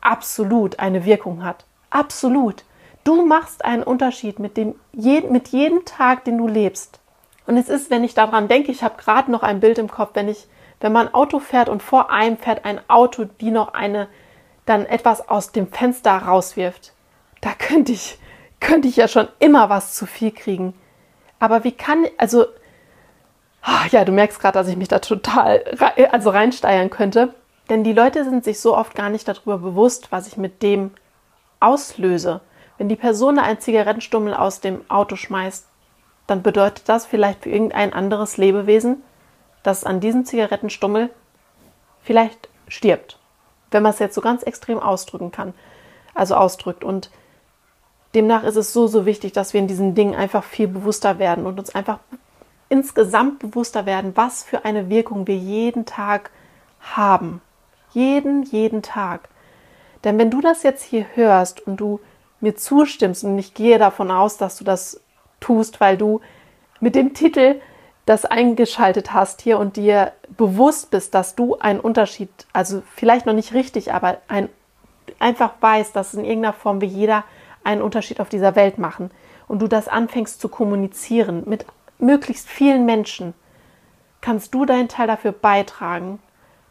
absolut 0.00 0.78
eine 0.78 1.04
Wirkung 1.04 1.44
hat. 1.44 1.64
Absolut. 1.90 2.64
Du 3.04 3.24
machst 3.24 3.64
einen 3.64 3.82
Unterschied 3.82 4.38
mit, 4.38 4.56
dem, 4.56 4.74
mit 4.92 5.48
jedem 5.48 5.84
Tag, 5.84 6.24
den 6.24 6.38
du 6.38 6.46
lebst. 6.46 6.98
Und 7.46 7.56
es 7.56 7.70
ist, 7.70 7.90
wenn 7.90 8.04
ich 8.04 8.12
daran 8.12 8.48
denke, 8.48 8.70
ich 8.70 8.82
habe 8.82 9.02
gerade 9.02 9.30
noch 9.30 9.42
ein 9.42 9.60
Bild 9.60 9.78
im 9.78 9.90
Kopf, 9.90 10.10
wenn 10.12 10.28
ich, 10.28 10.46
wenn 10.80 10.92
man 10.92 11.14
Auto 11.14 11.38
fährt 11.38 11.70
und 11.70 11.82
vor 11.82 12.10
einem 12.10 12.36
fährt 12.36 12.66
ein 12.66 12.80
Auto, 12.88 13.24
die 13.24 13.50
noch 13.50 13.72
eine, 13.72 14.08
dann 14.66 14.84
etwas 14.84 15.28
aus 15.30 15.52
dem 15.52 15.68
Fenster 15.68 16.12
rauswirft. 16.12 16.92
Da 17.40 17.50
könnte 17.58 17.92
ich, 17.92 18.18
könnte 18.60 18.88
ich 18.88 18.96
ja 18.96 19.08
schon 19.08 19.28
immer 19.38 19.70
was 19.70 19.94
zu 19.94 20.04
viel 20.04 20.30
kriegen. 20.30 20.74
Aber 21.38 21.64
wie 21.64 21.72
kann, 21.72 22.04
also, 22.18 22.44
ah, 23.62 23.86
ja, 23.90 24.04
du 24.04 24.12
merkst 24.12 24.40
gerade, 24.40 24.58
dass 24.58 24.68
ich 24.68 24.76
mich 24.76 24.88
da 24.88 24.98
total 24.98 25.64
also 26.10 26.30
reinsteigern 26.30 26.90
könnte. 26.90 27.34
Denn 27.68 27.84
die 27.84 27.92
Leute 27.92 28.24
sind 28.24 28.44
sich 28.44 28.60
so 28.60 28.76
oft 28.76 28.94
gar 28.94 29.10
nicht 29.10 29.28
darüber 29.28 29.58
bewusst, 29.58 30.10
was 30.10 30.26
ich 30.26 30.36
mit 30.36 30.62
dem 30.62 30.92
auslöse. 31.60 32.40
Wenn 32.78 32.88
die 32.88 32.96
Person 32.96 33.38
einen 33.38 33.60
Zigarettenstummel 33.60 34.34
aus 34.34 34.60
dem 34.60 34.88
Auto 34.88 35.16
schmeißt, 35.16 35.66
dann 36.26 36.42
bedeutet 36.42 36.88
das 36.88 37.06
vielleicht 37.06 37.42
für 37.42 37.50
irgendein 37.50 37.92
anderes 37.92 38.36
Lebewesen, 38.36 39.02
das 39.62 39.84
an 39.84 40.00
diesem 40.00 40.24
Zigarettenstummel 40.24 41.10
vielleicht 42.02 42.48
stirbt. 42.68 43.18
Wenn 43.70 43.82
man 43.82 43.92
es 43.92 43.98
jetzt 43.98 44.14
so 44.14 44.20
ganz 44.20 44.42
extrem 44.42 44.78
ausdrücken 44.78 45.30
kann, 45.30 45.54
also 46.14 46.34
ausdrückt. 46.36 46.84
Und 46.84 47.10
demnach 48.14 48.44
ist 48.44 48.56
es 48.56 48.72
so, 48.72 48.86
so 48.86 49.06
wichtig, 49.06 49.32
dass 49.32 49.52
wir 49.52 49.60
in 49.60 49.68
diesen 49.68 49.94
Dingen 49.94 50.14
einfach 50.14 50.44
viel 50.44 50.68
bewusster 50.68 51.18
werden 51.18 51.46
und 51.46 51.58
uns 51.58 51.74
einfach 51.74 51.98
insgesamt 52.68 53.38
bewusster 53.38 53.86
werden, 53.86 54.16
was 54.16 54.42
für 54.42 54.64
eine 54.64 54.88
Wirkung 54.90 55.26
wir 55.26 55.36
jeden 55.36 55.86
Tag 55.86 56.30
haben. 56.80 57.40
Jeden, 57.92 58.42
jeden 58.42 58.82
Tag. 58.82 59.28
Denn 60.04 60.18
wenn 60.18 60.30
du 60.30 60.40
das 60.40 60.62
jetzt 60.62 60.82
hier 60.82 61.06
hörst 61.14 61.66
und 61.66 61.78
du 61.78 62.00
mir 62.40 62.54
zustimmst 62.54 63.24
und 63.24 63.38
ich 63.38 63.54
gehe 63.54 63.78
davon 63.78 64.10
aus, 64.10 64.36
dass 64.36 64.58
du 64.58 64.64
das 64.64 65.00
tust, 65.40 65.80
weil 65.80 65.96
du 65.96 66.20
mit 66.80 66.94
dem 66.94 67.14
Titel 67.14 67.60
das 68.06 68.24
eingeschaltet 68.24 69.12
hast 69.12 69.42
hier 69.42 69.58
und 69.58 69.76
dir 69.76 70.12
bewusst 70.36 70.90
bist, 70.90 71.14
dass 71.14 71.34
du 71.34 71.56
einen 71.58 71.80
Unterschied, 71.80 72.30
also 72.52 72.82
vielleicht 72.94 73.26
noch 73.26 73.34
nicht 73.34 73.52
richtig, 73.52 73.92
aber 73.92 74.18
ein, 74.28 74.48
einfach 75.18 75.52
weißt, 75.60 75.94
dass 75.94 76.14
in 76.14 76.24
irgendeiner 76.24 76.54
Form 76.54 76.80
wir 76.80 76.88
jeder 76.88 77.24
einen 77.64 77.82
Unterschied 77.82 78.20
auf 78.20 78.28
dieser 78.28 78.56
Welt 78.56 78.78
machen 78.78 79.10
und 79.46 79.60
du 79.60 79.68
das 79.68 79.88
anfängst 79.88 80.40
zu 80.40 80.48
kommunizieren 80.48 81.42
mit 81.46 81.66
möglichst 81.98 82.48
vielen 82.48 82.86
Menschen, 82.86 83.34
kannst 84.20 84.54
du 84.54 84.64
deinen 84.64 84.88
Teil 84.88 85.06
dafür 85.06 85.32
beitragen, 85.32 86.18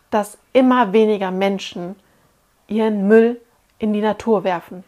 dass 0.10 0.38
immer 0.54 0.94
weniger 0.94 1.32
Menschen 1.32 1.96
ihren 2.68 3.08
Müll 3.08 3.42
in 3.80 3.94
die 3.94 4.02
Natur 4.02 4.44
werfen. 4.44 4.84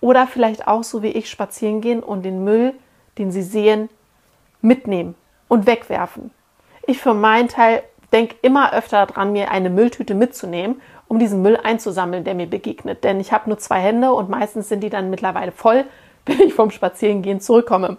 Oder 0.00 0.26
vielleicht 0.26 0.68
auch 0.68 0.84
so 0.84 1.02
wie 1.02 1.08
ich 1.08 1.30
spazieren 1.30 1.80
gehen 1.80 2.02
und 2.02 2.24
den 2.24 2.44
Müll, 2.44 2.74
den 3.18 3.30
sie 3.30 3.42
sehen, 3.42 3.88
mitnehmen 4.60 5.14
und 5.48 5.66
wegwerfen. 5.66 6.30
Ich 6.86 6.98
für 6.98 7.14
meinen 7.14 7.48
Teil 7.48 7.82
denke 8.12 8.36
immer 8.42 8.72
öfter 8.72 9.06
daran, 9.06 9.32
mir 9.32 9.50
eine 9.50 9.70
Mülltüte 9.70 10.14
mitzunehmen, 10.14 10.80
um 11.08 11.18
diesen 11.18 11.42
Müll 11.42 11.56
einzusammeln, 11.56 12.24
der 12.24 12.34
mir 12.34 12.46
begegnet. 12.46 13.04
Denn 13.04 13.20
ich 13.20 13.32
habe 13.32 13.48
nur 13.48 13.58
zwei 13.58 13.80
Hände 13.80 14.12
und 14.12 14.28
meistens 14.28 14.68
sind 14.68 14.80
die 14.82 14.90
dann 14.90 15.10
mittlerweile 15.10 15.52
voll, 15.52 15.84
wenn 16.26 16.40
ich 16.40 16.54
vom 16.54 16.70
Spazierengehen 16.70 17.40
zurückkomme. 17.40 17.96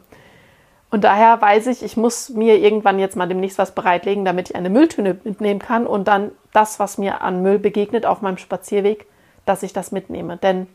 Und 0.89 1.03
daher 1.03 1.41
weiß 1.41 1.67
ich, 1.67 1.83
ich 1.83 1.97
muss 1.97 2.29
mir 2.29 2.57
irgendwann 2.57 2.99
jetzt 2.99 3.17
mal 3.17 3.27
demnächst 3.27 3.57
was 3.57 3.71
bereitlegen, 3.71 4.23
damit 4.23 4.49
ich 4.49 4.55
eine 4.55 4.69
Mülltüte 4.69 5.19
mitnehmen 5.23 5.59
kann 5.59 5.85
und 5.85 6.07
dann 6.07 6.31
das, 6.53 6.79
was 6.79 6.97
mir 6.97 7.21
an 7.21 7.41
Müll 7.41 7.59
begegnet 7.59 8.05
auf 8.05 8.21
meinem 8.21 8.37
Spazierweg, 8.37 9.05
dass 9.45 9.63
ich 9.63 9.73
das 9.73 9.91
mitnehme. 9.91 10.37
Denn 10.37 10.67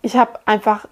ich 0.00 0.16
habe 0.16 0.38
einfach, 0.46 0.86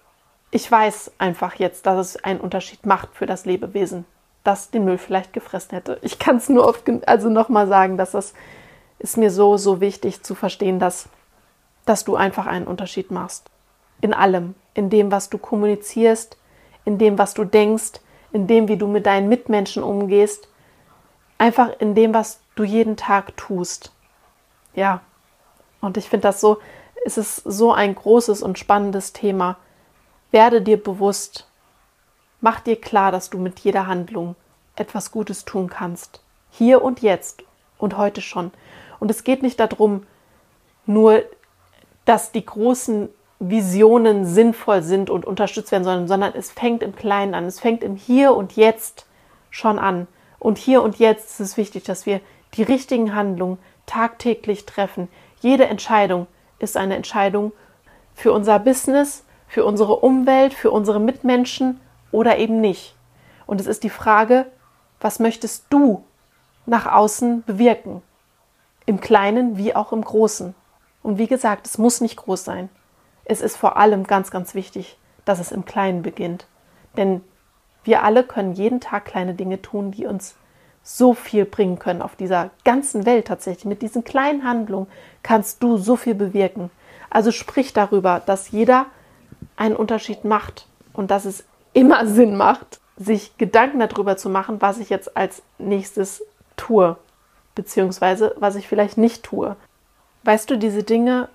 ich 0.51 0.71
weiß 0.71 1.13
einfach 1.19 1.55
jetzt, 1.55 1.87
dass 1.87 1.99
es 1.99 2.25
einen 2.25 2.41
Unterschied 2.41 2.85
macht 2.85 3.09
für 3.15 3.27
das 3.27 3.47
Lebewesen, 3.47 4.05
das 4.45 4.71
den 4.71 4.85
Müll 4.85 4.99
vielleicht 4.99 5.33
gefressen 5.33 5.71
hätte. 5.75 5.99
Ich 6.03 6.19
kann 6.19 6.37
es 6.37 6.51
nur 6.51 6.67
oft, 6.67 6.85
also 7.07 7.31
nochmal 7.31 7.67
sagen, 7.69 7.97
dass 7.97 8.11
das 8.11 8.35
ist 8.99 9.17
mir 9.17 9.31
so, 9.31 9.57
so 9.57 9.81
wichtig 9.81 10.23
zu 10.23 10.35
verstehen, 10.35 10.79
dass, 10.79 11.09
dass 11.87 12.05
du 12.05 12.17
einfach 12.17 12.47
einen 12.47 12.67
Unterschied 12.67 13.11
machst. 13.11 13.51
In 14.01 14.15
allem. 14.15 14.55
In 14.75 14.91
dem, 14.91 15.11
was 15.11 15.29
du 15.29 15.39
kommunizierst, 15.39 16.37
in 16.85 16.99
dem, 16.99 17.19
was 17.19 17.35
du 17.35 17.45
denkst, 17.45 18.01
in 18.33 18.47
dem, 18.47 18.69
wie 18.69 18.77
du 18.77 18.87
mit 18.87 19.07
deinen 19.07 19.29
Mitmenschen 19.29 19.83
umgehst, 19.83 20.49
einfach 21.39 21.71
in 21.79 21.95
dem, 21.95 22.15
was 22.15 22.41
du 22.55 22.65
jeden 22.65 22.97
Tag 22.97 23.37
tust. 23.37 23.93
Ja. 24.75 25.01
Und 25.81 25.97
ich 25.97 26.09
finde 26.09 26.29
das 26.29 26.41
so, 26.41 26.59
es 27.05 27.19
ist 27.19 27.37
so 27.37 27.73
ein 27.73 27.95
großes 27.95 28.43
und 28.43 28.59
spannendes 28.59 29.13
Thema. 29.13 29.57
Werde 30.31 30.63
dir 30.63 30.83
bewusst, 30.83 31.49
mach 32.41 32.61
dir 32.61 32.81
klar, 32.81 33.13
dass 33.13 33.31
du 33.31 33.39
mit 33.39 33.61
jeder 33.61 33.87
Handlung 33.87 34.37
etwas 34.77 35.11
Gutes 35.11 35.45
tun 35.45 35.69
kannst. 35.69 36.23
Hier 36.51 36.83
und 36.83 37.03
jetzt 37.03 37.43
und 37.79 37.97
heute 37.97 38.21
schon. 38.21 38.53
Und 39.01 39.11
es 39.11 39.25
geht 39.25 39.43
nicht 39.43 39.59
darum, 39.59 40.07
nur, 40.87 41.23
dass 42.05 42.33
die 42.33 42.45
großen 42.45 43.09
Visionen 43.51 44.25
sinnvoll 44.25 44.83
sind 44.83 45.11
und 45.11 45.25
unterstützt 45.25 45.73
werden 45.73 45.85
sollen, 45.85 46.07
sondern 46.07 46.33
es 46.35 46.51
fängt 46.51 46.83
im 46.83 46.95
Kleinen 46.95 47.35
an. 47.35 47.45
Es 47.45 47.59
fängt 47.59 47.83
im 47.83 47.97
Hier 47.97 48.37
und 48.37 48.55
Jetzt 48.55 49.07
schon 49.51 49.79
an. 49.79 50.07
Und 50.39 50.59
hier 50.59 50.83
und 50.83 50.99
jetzt 50.99 51.31
ist 51.31 51.41
es 51.41 51.57
wichtig, 51.57 51.85
dass 51.85 52.07
wir 52.07 52.21
die 52.55 52.63
richtigen 52.63 53.15
Handlungen 53.15 53.59
tagtäglich 53.87 54.67
treffen. 54.67 55.09
Jede 55.41 55.67
Entscheidung 55.67 56.27
ist 56.59 56.77
eine 56.77 56.97
Entscheidung 56.97 57.53
für 58.15 58.33
unser 58.33 58.59
Business, 58.59 59.25
für 59.47 59.65
unsere 59.65 59.97
Umwelt, 59.97 60.55
für 60.55 60.71
unsere 60.71 61.01
Mitmenschen 61.01 61.81
oder 62.11 62.39
eben 62.39 62.61
nicht. 62.61 62.97
Und 63.47 63.61
es 63.61 63.67
ist 63.67 63.85
die 63.85 63.91
Frage, 63.91 64.47
was 65.01 65.19
möchtest 65.19 65.67
du 65.71 66.05
nach 66.67 66.87
außen 66.87 67.43
bewirken? 67.45 68.03
Im 68.87 69.01
Kleinen 69.01 69.57
wie 69.57 69.75
auch 69.75 69.93
im 69.93 70.03
Großen. 70.03 70.55
Und 71.03 71.19
wie 71.19 71.27
gesagt, 71.27 71.67
es 71.67 71.79
muss 71.79 72.01
nicht 72.01 72.17
groß 72.17 72.45
sein. 72.45 72.69
Es 73.33 73.41
ist 73.41 73.57
vor 73.57 73.79
allem 73.79 74.05
ganz, 74.05 74.31
ganz 74.31 74.55
wichtig, 74.55 74.99
dass 75.25 75.41
es 75.41 75.53
im 75.53 75.65
Kleinen 75.65 76.03
beginnt. 76.03 76.47
Denn 76.99 77.23
wir 77.83 78.03
alle 78.03 78.25
können 78.25 78.53
jeden 78.53 78.79
Tag 78.79 79.07
kleine 79.07 79.33
Dinge 79.33 79.63
tun, 79.63 79.91
die 79.91 80.05
uns 80.05 80.35
so 80.83 81.15
viel 81.15 81.47
bringen 81.47 81.79
können 81.79 82.03
auf 82.03 82.15
dieser 82.15 82.51
ganzen 82.65 83.07
Welt 83.07 83.27
tatsächlich. 83.27 83.65
Mit 83.65 83.81
diesen 83.81 84.05
kleinen 84.05 84.45
Handlungen 84.45 84.87
kannst 85.23 85.63
du 85.63 85.79
so 85.79 85.97
viel 85.97 86.15
bewirken. 86.15 86.71
Also 87.09 87.31
sprich 87.31 87.73
darüber, 87.73 88.21
dass 88.21 88.51
jeder 88.51 88.85
einen 89.57 89.77
Unterschied 89.77 90.25
macht 90.25 90.67
und 90.93 91.11
dass 91.11 91.25
es 91.25 91.45
immer 91.73 92.07
Sinn 92.15 92.37
macht, 92.37 92.81
sich 92.99 93.39
Gedanken 93.39 93.79
darüber 93.79 94.19
zu 94.19 94.29
machen, 94.29 94.61
was 94.61 94.77
ich 94.77 94.91
jetzt 94.91 95.17
als 95.17 95.43
nächstes 95.57 96.23
tue, 96.59 96.99
beziehungsweise 97.55 98.35
was 98.37 98.57
ich 98.57 98.69
vielleicht 98.69 98.99
nicht 98.99 99.23
tue. 99.23 99.57
Weißt 100.25 100.51
du, 100.51 100.59
diese 100.59 100.83
Dinge, 100.83 101.31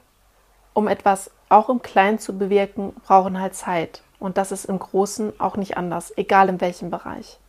um 0.73 0.87
etwas 0.87 1.31
auch 1.49 1.69
im 1.69 1.81
Kleinen 1.81 2.19
zu 2.19 2.37
bewirken, 2.37 2.93
brauchen 3.05 3.39
halt 3.39 3.55
Zeit. 3.55 4.01
Und 4.19 4.37
das 4.37 4.51
ist 4.51 4.65
im 4.65 4.79
Großen 4.79 5.39
auch 5.39 5.55
nicht 5.57 5.77
anders, 5.77 6.13
egal 6.17 6.49
in 6.49 6.61
welchem 6.61 6.89
Bereich. 6.89 7.39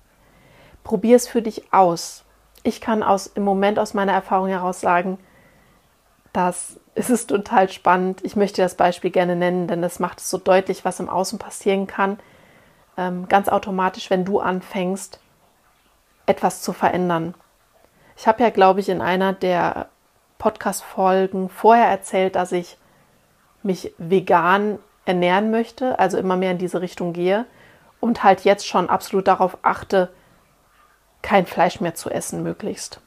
Probier 0.85 1.17
es 1.17 1.27
für 1.27 1.43
dich 1.43 1.73
aus. 1.73 2.25
Ich 2.63 2.81
kann 2.81 3.03
aus, 3.03 3.27
im 3.27 3.43
Moment 3.43 3.79
aus 3.79 3.95
meiner 3.95 4.13
Erfahrung 4.13 4.49
heraus 4.49 4.81
sagen, 4.81 5.19
dass 6.33 6.79
es 6.95 7.11
ist 7.11 7.29
total 7.29 7.71
spannend. 7.71 8.25
Ich 8.25 8.37
möchte 8.37 8.61
das 8.63 8.75
Beispiel 8.75 9.11
gerne 9.11 9.37
nennen, 9.37 9.69
denn 9.69 9.83
das 9.83 9.99
macht 9.99 10.19
es 10.21 10.31
so 10.31 10.39
deutlich, 10.39 10.85
was 10.85 11.01
im 11.01 11.09
Außen 11.09 11.39
passieren 11.39 11.87
kann. 11.87 12.19
Ähm, 12.97 13.29
ganz 13.29 13.49
automatisch, 13.49 14.11
wenn 14.11 14.25
du 14.25 14.41
anfängst, 14.41 15.21
etwas 16.27 16.63
zu 16.63 16.73
verändern. 16.73 17.35
Ich 18.17 18.27
habe 18.27 18.43
ja, 18.43 18.51
glaube 18.51 18.81
ich, 18.81 18.89
in 18.89 19.01
einer 19.01 19.33
der 19.33 19.89
Podcast-Folgen 20.39 21.49
vorher 21.49 21.87
erzählt, 21.87 22.35
dass 22.35 22.53
ich 22.53 22.78
mich 23.69 23.95
vegan 23.99 24.79
ernähren 25.05 25.53
möchte, 25.53 25.99
also 25.99 26.19
immer 26.19 26.37
mehr 26.37 26.51
in 26.51 26.59
diese 26.59 26.81
Richtung 26.81 27.13
gehe 27.13 27.47
und 28.01 28.25
halt 28.25 28.41
jetzt 28.41 28.67
schon 28.67 28.91
absolut 28.91 29.29
darauf 29.29 29.59
achte, 29.63 30.11
kein 31.23 31.47
Fleisch 31.47 31.81
mehr 31.81 31.95
zu 31.95 32.11
essen, 32.11 32.43
möglichst. 32.43 33.01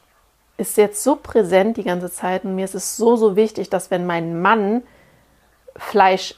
Ist 0.57 0.77
jetzt 0.77 1.03
so 1.03 1.15
präsent 1.15 1.77
die 1.77 1.83
ganze 1.83 2.11
Zeit 2.11 2.45
und 2.45 2.55
mir 2.55 2.65
ist 2.65 2.75
es 2.75 2.95
so, 2.95 3.15
so 3.15 3.35
wichtig, 3.35 3.69
dass 3.69 3.91
wenn 3.91 4.05
mein 4.05 4.41
Mann 4.41 4.83
Fleisch 5.75 6.35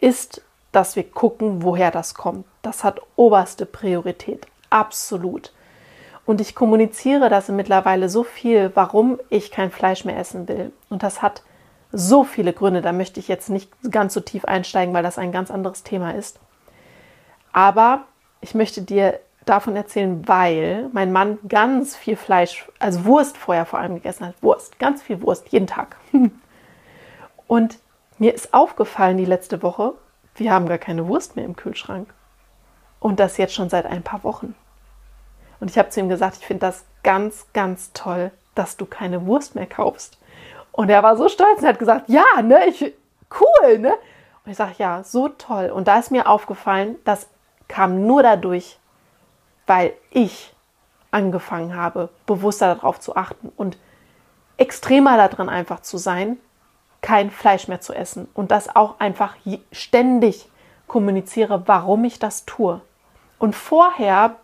isst, 0.00 0.42
dass 0.72 0.96
wir 0.96 1.08
gucken, 1.08 1.62
woher 1.62 1.90
das 1.90 2.14
kommt. 2.14 2.44
Das 2.62 2.84
hat 2.84 3.00
oberste 3.16 3.64
Priorität, 3.64 4.46
absolut. 4.70 5.52
Und 6.26 6.40
ich 6.40 6.54
kommuniziere 6.54 7.28
das 7.28 7.48
mittlerweile 7.48 8.08
so 8.08 8.24
viel, 8.24 8.72
warum 8.74 9.20
ich 9.30 9.50
kein 9.50 9.70
Fleisch 9.70 10.04
mehr 10.04 10.18
essen 10.18 10.48
will. 10.48 10.72
Und 10.90 11.02
das 11.02 11.22
hat 11.22 11.42
so 11.94 12.24
viele 12.24 12.52
Gründe, 12.52 12.82
da 12.82 12.92
möchte 12.92 13.20
ich 13.20 13.28
jetzt 13.28 13.48
nicht 13.48 13.70
ganz 13.90 14.14
so 14.14 14.20
tief 14.20 14.44
einsteigen, 14.44 14.92
weil 14.94 15.02
das 15.02 15.18
ein 15.18 15.32
ganz 15.32 15.50
anderes 15.50 15.84
Thema 15.84 16.12
ist. 16.12 16.40
Aber 17.52 18.04
ich 18.40 18.54
möchte 18.54 18.82
dir 18.82 19.20
davon 19.44 19.76
erzählen, 19.76 20.26
weil 20.26 20.88
mein 20.92 21.12
Mann 21.12 21.38
ganz 21.48 21.96
viel 21.96 22.16
Fleisch, 22.16 22.68
also 22.78 23.04
Wurst 23.04 23.36
vorher 23.36 23.66
vor 23.66 23.78
allem 23.78 23.94
gegessen 23.94 24.26
hat. 24.26 24.34
Wurst, 24.42 24.78
ganz 24.78 25.02
viel 25.02 25.22
Wurst, 25.22 25.48
jeden 25.48 25.66
Tag. 25.66 25.96
Und 27.46 27.78
mir 28.18 28.34
ist 28.34 28.54
aufgefallen 28.54 29.16
die 29.16 29.24
letzte 29.24 29.62
Woche, 29.62 29.94
wir 30.34 30.50
haben 30.52 30.66
gar 30.66 30.78
keine 30.78 31.06
Wurst 31.06 31.36
mehr 31.36 31.44
im 31.44 31.56
Kühlschrank. 31.56 32.12
Und 32.98 33.20
das 33.20 33.36
jetzt 33.36 33.54
schon 33.54 33.68
seit 33.68 33.86
ein 33.86 34.02
paar 34.02 34.24
Wochen. 34.24 34.54
Und 35.60 35.70
ich 35.70 35.78
habe 35.78 35.90
zu 35.90 36.00
ihm 36.00 36.08
gesagt, 36.08 36.38
ich 36.40 36.46
finde 36.46 36.66
das 36.66 36.84
ganz, 37.02 37.46
ganz 37.52 37.92
toll, 37.92 38.32
dass 38.54 38.76
du 38.76 38.86
keine 38.86 39.26
Wurst 39.26 39.54
mehr 39.54 39.66
kaufst. 39.66 40.18
Und 40.76 40.90
er 40.90 41.04
war 41.04 41.16
so 41.16 41.28
stolz 41.28 41.60
und 41.60 41.68
hat 41.68 41.78
gesagt, 41.78 42.08
ja, 42.08 42.42
ne, 42.42 42.66
ich, 42.66 42.92
cool, 43.40 43.78
ne? 43.78 43.94
Und 44.44 44.50
ich 44.50 44.56
sage, 44.56 44.74
ja, 44.78 45.04
so 45.04 45.28
toll. 45.28 45.70
Und 45.70 45.86
da 45.86 46.00
ist 46.00 46.10
mir 46.10 46.28
aufgefallen, 46.28 46.96
das 47.04 47.28
kam 47.68 48.08
nur 48.08 48.24
dadurch, 48.24 48.80
weil 49.68 49.92
ich 50.10 50.52
angefangen 51.12 51.76
habe, 51.76 52.08
bewusster 52.26 52.74
darauf 52.74 52.98
zu 52.98 53.14
achten 53.14 53.52
und 53.56 53.78
extremer 54.56 55.16
darin 55.16 55.48
einfach 55.48 55.78
zu 55.80 55.96
sein, 55.96 56.38
kein 57.02 57.30
Fleisch 57.30 57.68
mehr 57.68 57.80
zu 57.80 57.94
essen 57.94 58.26
und 58.34 58.50
das 58.50 58.74
auch 58.74 58.98
einfach 58.98 59.36
ständig 59.70 60.50
kommuniziere, 60.88 61.68
warum 61.68 62.04
ich 62.04 62.18
das 62.18 62.46
tue. 62.46 62.80
Und 63.38 63.54
vorher 63.54 64.34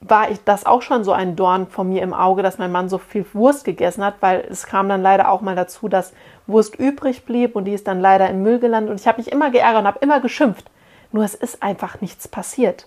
war 0.00 0.30
ich 0.30 0.42
das 0.44 0.64
auch 0.64 0.82
schon 0.82 1.02
so 1.02 1.12
ein 1.12 1.34
Dorn 1.34 1.66
von 1.66 1.88
mir 1.88 2.02
im 2.02 2.14
Auge, 2.14 2.42
dass 2.42 2.58
mein 2.58 2.70
Mann 2.70 2.88
so 2.88 2.98
viel 2.98 3.26
Wurst 3.32 3.64
gegessen 3.64 4.04
hat, 4.04 4.14
weil 4.20 4.46
es 4.48 4.66
kam 4.66 4.88
dann 4.88 5.02
leider 5.02 5.30
auch 5.30 5.40
mal 5.40 5.56
dazu, 5.56 5.88
dass 5.88 6.12
Wurst 6.46 6.76
übrig 6.76 7.24
blieb 7.24 7.56
und 7.56 7.64
die 7.64 7.72
ist 7.72 7.88
dann 7.88 8.00
leider 8.00 8.30
im 8.30 8.42
Müll 8.42 8.60
gelandet 8.60 8.90
und 8.90 9.00
ich 9.00 9.08
habe 9.08 9.18
mich 9.18 9.32
immer 9.32 9.50
geärgert 9.50 9.80
und 9.80 9.86
habe 9.86 9.98
immer 10.00 10.20
geschimpft. 10.20 10.70
Nur 11.10 11.24
es 11.24 11.34
ist 11.34 11.62
einfach 11.62 12.00
nichts 12.00 12.28
passiert. 12.28 12.86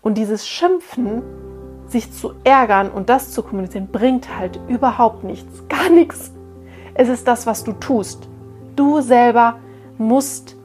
Und 0.00 0.14
dieses 0.14 0.48
Schimpfen, 0.48 1.22
sich 1.86 2.12
zu 2.12 2.32
ärgern 2.44 2.90
und 2.90 3.10
das 3.10 3.30
zu 3.30 3.42
kommunizieren, 3.42 3.88
bringt 3.88 4.36
halt 4.36 4.58
überhaupt 4.68 5.24
nichts, 5.24 5.68
gar 5.68 5.90
nichts. 5.90 6.32
Es 6.94 7.08
ist 7.08 7.28
das, 7.28 7.46
was 7.46 7.62
du 7.64 7.72
tust. 7.72 8.28
Du 8.74 9.00
selber 9.02 9.58
musst, 9.98 10.56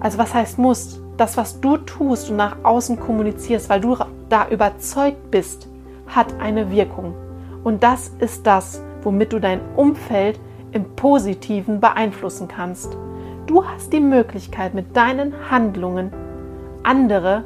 also 0.00 0.18
was 0.18 0.34
heißt 0.34 0.58
musst? 0.58 1.00
Das, 1.16 1.36
was 1.36 1.60
du 1.60 1.76
tust 1.76 2.30
und 2.30 2.36
nach 2.36 2.56
außen 2.64 2.98
kommunizierst, 2.98 3.68
weil 3.70 3.80
du 3.80 3.96
da 4.28 4.48
überzeugt 4.48 5.30
bist, 5.30 5.68
hat 6.06 6.38
eine 6.40 6.70
Wirkung. 6.70 7.14
Und 7.62 7.82
das 7.82 8.08
ist 8.18 8.46
das, 8.46 8.82
womit 9.02 9.32
du 9.32 9.40
dein 9.40 9.60
Umfeld 9.76 10.38
im 10.72 10.84
Positiven 10.96 11.80
beeinflussen 11.80 12.48
kannst. 12.48 12.96
Du 13.46 13.64
hast 13.64 13.92
die 13.92 14.00
Möglichkeit, 14.00 14.74
mit 14.74 14.96
deinen 14.96 15.50
Handlungen 15.50 16.12
andere 16.82 17.44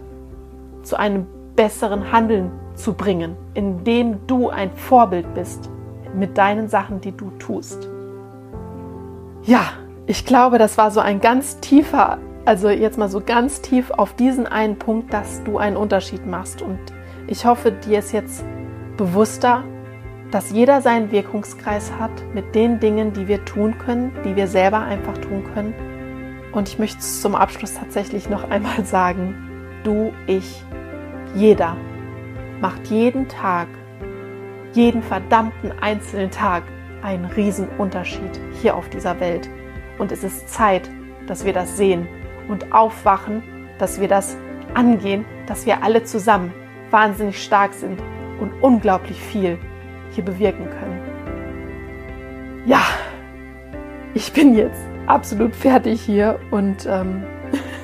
zu 0.82 0.96
einem 0.96 1.26
besseren 1.56 2.12
Handeln 2.12 2.50
zu 2.74 2.94
bringen, 2.94 3.36
indem 3.54 4.26
du 4.26 4.48
ein 4.48 4.70
Vorbild 4.72 5.34
bist 5.34 5.68
mit 6.14 6.38
deinen 6.38 6.68
Sachen, 6.68 7.00
die 7.00 7.12
du 7.12 7.30
tust. 7.38 7.88
Ja, 9.42 9.64
ich 10.06 10.24
glaube, 10.24 10.58
das 10.58 10.78
war 10.78 10.90
so 10.90 11.00
ein 11.00 11.20
ganz 11.20 11.60
tiefer, 11.60 12.18
also 12.48 12.70
jetzt 12.70 12.96
mal 12.96 13.10
so 13.10 13.20
ganz 13.20 13.60
tief 13.60 13.90
auf 13.90 14.14
diesen 14.14 14.46
einen 14.46 14.78
Punkt, 14.78 15.12
dass 15.12 15.44
du 15.44 15.58
einen 15.58 15.76
Unterschied 15.76 16.26
machst. 16.26 16.62
Und 16.62 16.78
ich 17.26 17.44
hoffe, 17.44 17.72
dir 17.72 17.98
ist 17.98 18.12
jetzt 18.12 18.42
bewusster, 18.96 19.64
dass 20.30 20.50
jeder 20.50 20.80
seinen 20.80 21.12
Wirkungskreis 21.12 21.92
hat 22.00 22.10
mit 22.32 22.54
den 22.54 22.80
Dingen, 22.80 23.12
die 23.12 23.28
wir 23.28 23.44
tun 23.44 23.76
können, 23.76 24.12
die 24.24 24.34
wir 24.34 24.46
selber 24.46 24.80
einfach 24.80 25.18
tun 25.18 25.44
können. 25.52 25.74
Und 26.52 26.70
ich 26.70 26.78
möchte 26.78 27.00
zum 27.00 27.34
Abschluss 27.34 27.74
tatsächlich 27.74 28.30
noch 28.30 28.48
einmal 28.50 28.82
sagen, 28.84 29.34
du, 29.84 30.10
ich, 30.26 30.64
jeder 31.34 31.76
macht 32.62 32.86
jeden 32.86 33.28
Tag, 33.28 33.68
jeden 34.72 35.02
verdammten 35.02 35.70
einzelnen 35.82 36.30
Tag 36.30 36.62
einen 37.02 37.26
Riesenunterschied 37.26 38.40
hier 38.62 38.74
auf 38.74 38.88
dieser 38.88 39.20
Welt. 39.20 39.50
Und 39.98 40.12
es 40.12 40.24
ist 40.24 40.48
Zeit, 40.48 40.88
dass 41.26 41.44
wir 41.44 41.52
das 41.52 41.76
sehen 41.76 42.08
und 42.48 42.72
aufwachen, 42.72 43.42
dass 43.78 44.00
wir 44.00 44.08
das 44.08 44.36
angehen, 44.74 45.24
dass 45.46 45.66
wir 45.66 45.82
alle 45.82 46.04
zusammen 46.04 46.52
wahnsinnig 46.90 47.42
stark 47.42 47.74
sind 47.74 48.00
und 48.40 48.52
unglaublich 48.62 49.20
viel 49.20 49.58
hier 50.10 50.24
bewirken 50.24 50.68
können. 50.70 51.00
Ja, 52.66 52.82
ich 54.14 54.32
bin 54.32 54.54
jetzt 54.54 54.80
absolut 55.06 55.54
fertig 55.54 56.00
hier 56.00 56.38
und 56.50 56.86
ähm, 56.86 57.22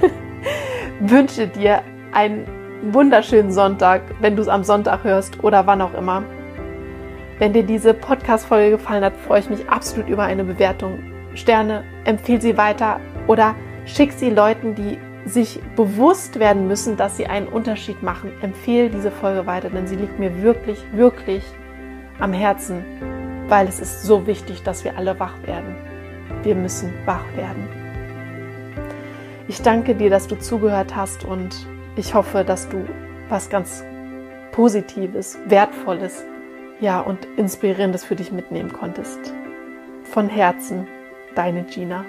wünsche 1.00 1.46
dir 1.46 1.82
einen 2.12 2.46
wunderschönen 2.92 3.52
Sonntag, 3.52 4.02
wenn 4.20 4.36
du 4.36 4.42
es 4.42 4.48
am 4.48 4.64
Sonntag 4.64 5.04
hörst 5.04 5.42
oder 5.42 5.66
wann 5.66 5.80
auch 5.80 5.94
immer. 5.94 6.22
Wenn 7.38 7.52
dir 7.52 7.64
diese 7.64 7.94
Podcast-Folge 7.94 8.72
gefallen 8.72 9.04
hat, 9.04 9.16
freue 9.16 9.40
ich 9.40 9.50
mich 9.50 9.68
absolut 9.68 10.08
über 10.08 10.22
eine 10.22 10.44
Bewertung. 10.44 10.98
Sterne, 11.34 11.82
empfehle 12.04 12.40
sie 12.40 12.56
weiter 12.56 13.00
oder 13.26 13.54
schick 13.86 14.12
sie 14.12 14.30
Leuten, 14.30 14.74
die 14.74 14.98
sich 15.26 15.60
bewusst 15.76 16.38
werden 16.38 16.66
müssen, 16.66 16.96
dass 16.96 17.16
sie 17.16 17.26
einen 17.26 17.48
Unterschied 17.48 18.02
machen. 18.02 18.32
Empfehle 18.42 18.90
diese 18.90 19.10
Folge 19.10 19.46
weiter, 19.46 19.70
denn 19.70 19.86
sie 19.86 19.96
liegt 19.96 20.18
mir 20.18 20.42
wirklich, 20.42 20.84
wirklich 20.92 21.42
am 22.18 22.32
Herzen, 22.32 22.84
weil 23.48 23.66
es 23.66 23.80
ist 23.80 24.02
so 24.02 24.26
wichtig, 24.26 24.62
dass 24.62 24.84
wir 24.84 24.96
alle 24.96 25.18
wach 25.18 25.34
werden. 25.46 25.76
Wir 26.42 26.54
müssen 26.54 26.92
wach 27.06 27.24
werden. 27.36 27.68
Ich 29.48 29.62
danke 29.62 29.94
dir, 29.94 30.10
dass 30.10 30.26
du 30.26 30.36
zugehört 30.36 30.94
hast 30.96 31.24
und 31.24 31.66
ich 31.96 32.14
hoffe, 32.14 32.44
dass 32.44 32.68
du 32.68 32.84
was 33.28 33.50
ganz 33.50 33.84
Positives, 34.52 35.38
Wertvolles 35.46 36.24
ja, 36.80 37.00
und 37.00 37.26
Inspirierendes 37.36 38.04
für 38.04 38.16
dich 38.16 38.32
mitnehmen 38.32 38.72
konntest. 38.72 39.34
Von 40.04 40.28
Herzen, 40.28 40.86
deine 41.34 41.64
Gina. 41.64 42.04